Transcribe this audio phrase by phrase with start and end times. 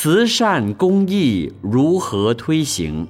[0.00, 3.04] 慈善公益如何推行？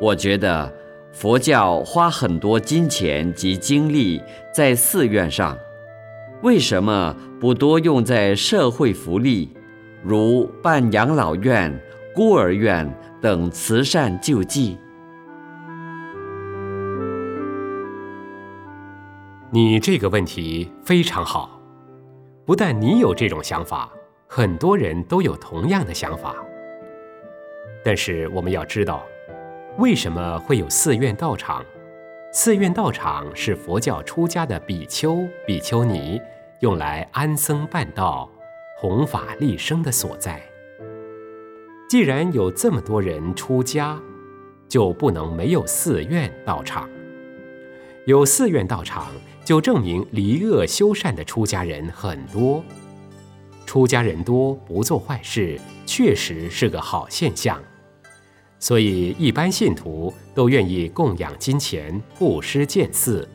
[0.00, 0.72] 我觉得
[1.12, 4.22] 佛教花很多金钱及精力
[4.54, 5.58] 在寺院上，
[6.42, 9.50] 为什么不多用在社会福利，
[10.04, 11.76] 如办养老院、
[12.14, 12.88] 孤儿院
[13.20, 14.78] 等慈善救济？
[19.50, 21.53] 你这个问题非常好，
[22.46, 23.90] 不但你有这种想法，
[24.26, 26.36] 很多人都有同样的想法。
[27.84, 29.04] 但是我们要知道。
[29.78, 31.64] 为什么会有寺院道场？
[32.32, 36.20] 寺院道场是佛教出家的比丘、比丘尼
[36.60, 38.30] 用来安僧办道、
[38.78, 40.40] 弘法利生的所在。
[41.88, 44.00] 既然有这么多人出家，
[44.68, 46.88] 就不能没有寺院道场。
[48.06, 49.10] 有寺院道场，
[49.46, 52.62] 就证明离恶修善的出家人很多。
[53.64, 57.58] 出家人多，不做坏事，确实是个好现象。
[58.58, 63.26] 所以，一般信徒都愿意供养金钱、布施建寺，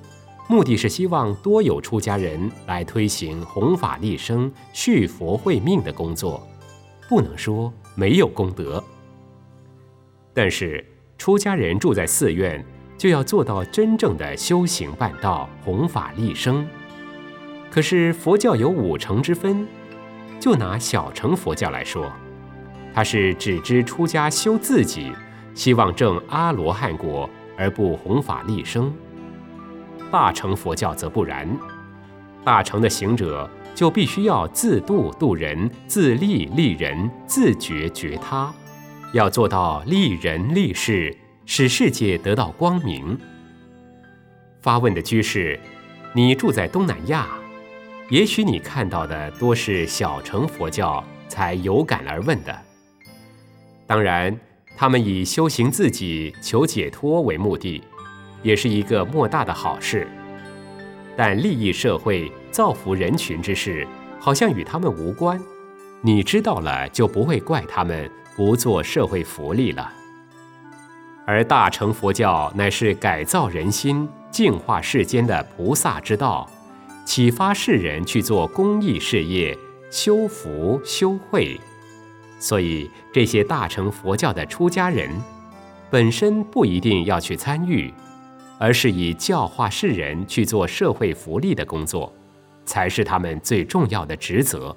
[0.47, 6.47] 目的是希望多有出家人来推行弘法利生、续佛慧命的工作。
[7.07, 8.83] 不能说没有功德，
[10.31, 10.85] 但是
[11.17, 12.63] 出家人住在寺院，
[12.99, 16.67] 就要做到真正的修行办道、弘法利生。
[17.71, 19.65] 可是佛教有五成之分，
[20.37, 22.11] 就拿小乘佛教来说。
[22.93, 25.13] 他是只知出家修自己，
[25.53, 28.93] 希望证阿罗汉果而不弘法利生。
[30.11, 31.47] 大乘佛教则不然，
[32.43, 38.51] 大乘的行者就必须要自度度人，自利利人，自觉觉他，
[39.13, 41.15] 要做到利人利事，
[41.51, 43.17] 使世界得到光明。
[44.61, 45.59] 发问的居士，
[46.13, 47.27] 你住在东南亚，
[48.11, 52.55] 也许你看到的多是小乘佛教才有感而问的。
[53.87, 54.39] 当然，
[54.77, 57.83] 他们以修行自己、求解脱为目的，
[58.43, 60.07] 也是一个莫大的好事。
[61.17, 63.87] 但利益社会、造福人群之事，
[64.19, 65.41] 好像与他们无关。
[66.03, 69.93] 你知道了，就不会怪他们不做社会福利了。
[71.29, 76.49] 而大乘佛教乃是改造人心、净化世间的菩萨之道，
[77.05, 79.55] 启发世人去做公益事业、
[79.91, 81.55] 修福修慧。
[82.39, 85.07] 所以，这些大乘佛教的出家人，
[85.91, 87.93] 本身不一定要去参与，
[88.57, 92.11] 而是以教化世人去做社会福利的工作，
[92.65, 94.75] 才是他们最重要的职责。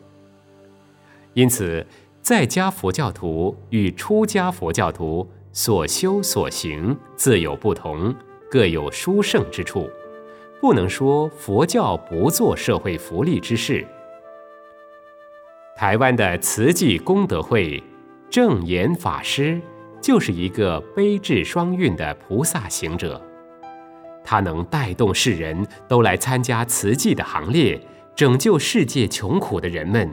[1.32, 1.86] 因此，
[2.20, 8.14] 在家佛教徒与出家佛教徒所修所行自有不同，
[8.50, 9.90] 各有殊胜之处，
[10.62, 13.86] 不能说佛教不做社会福利之事。
[15.76, 17.82] 台湾的慈济功德会
[18.30, 19.60] 正言法师
[20.00, 23.20] 就是一个悲智双运的菩萨行者，
[24.24, 27.78] 他能带动世人都来参加慈济的行列，
[28.16, 30.10] 拯救世界穷苦的人们。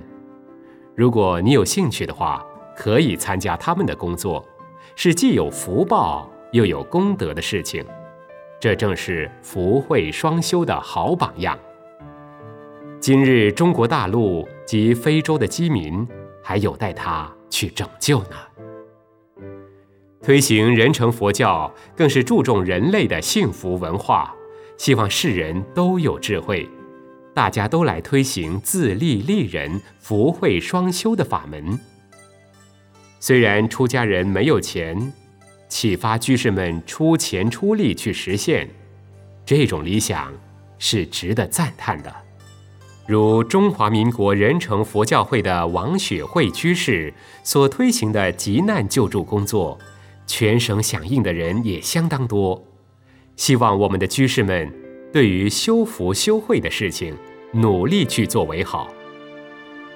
[0.97, 2.45] 如果你有兴趣的话，
[2.75, 4.45] 可以参加他们的工作，
[4.95, 7.85] 是既有福报又有功德的事情。
[8.59, 11.57] 这正是福慧双修的好榜样。
[13.00, 16.05] 今日中国大陆及非洲的饥民
[16.44, 18.35] 还有待他去拯救呢。
[20.22, 24.35] 推行人成佛教，更是注重人类的幸福文化，
[24.75, 26.69] 希望世人都有智慧，
[27.33, 31.79] 大家都来推行自利利人、福慧双修的法门。
[33.19, 35.12] 虽然出家人没有钱，
[35.68, 38.69] 启发居士们出钱出力去实现，
[39.46, 40.34] 这种理想
[40.78, 42.13] 是值得赞叹的。
[43.06, 47.12] 如中华民国仁成佛教会的王雪慧居士
[47.44, 49.78] 所推行的急难救助工作，
[50.28, 52.63] 全省响应的人也相当多。
[53.36, 54.72] 希望我们的居士们
[55.12, 57.16] 对于修福修慧的事情
[57.51, 58.88] 努力去做为好。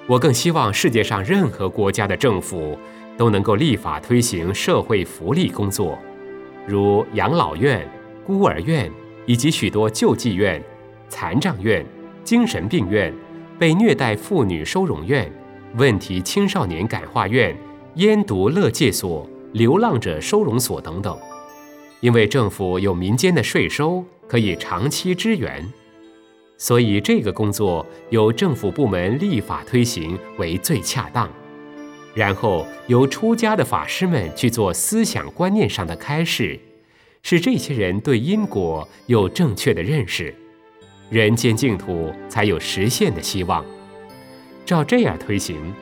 [0.06, 2.76] 我更希望世界上任何国家的政府
[3.16, 5.98] 都能够立法推行社会福利工作，
[6.66, 7.88] 如养老院、
[8.26, 8.90] 孤儿院
[9.26, 10.62] 以及许多救济院、
[11.08, 11.84] 残障院。
[12.24, 13.12] 精神病院、
[13.58, 15.30] 被虐待妇女收容院、
[15.74, 17.54] 问题青少年感化院、
[17.96, 21.14] 烟毒乐戒所、流浪者收容所等等，
[22.00, 25.70] 因为政府有民间的税收可以长期支援，
[26.56, 31.28] 所以这个工作由政府部门立法推行为最恰当。
[32.14, 36.58] 然后由出家的法师们去做思想观念上的开示，
[37.22, 40.34] 使这些人对因果有正确的认识。
[41.10, 43.64] 人间净土才有实现的希望。
[44.64, 45.74] 照这样推行，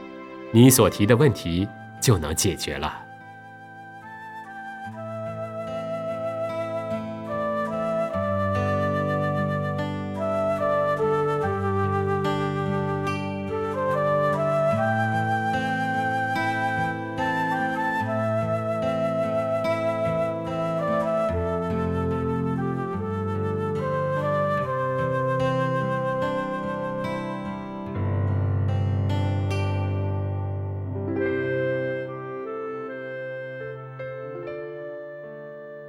[0.51, 1.69] 你所提的问题
[2.01, 3.02] 就能解决了。